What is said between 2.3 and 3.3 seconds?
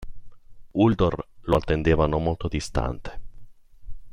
distante.